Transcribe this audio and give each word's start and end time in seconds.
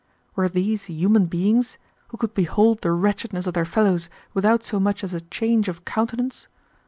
Were 0.35 0.49
these 0.49 0.85
human 0.85 1.27
beings, 1.27 1.77
who 2.07 2.17
could 2.17 2.33
behold 2.33 2.81
the 2.81 2.91
wretchedness 2.91 3.45
of 3.45 3.53
their 3.53 3.65
fellows 3.65 4.09
without 4.33 4.63
so 4.63 4.79
much 4.79 5.03
as 5.03 5.13
a 5.13 5.21
change 5.21 5.67
of 5.67 5.85
countenance? 5.85 6.47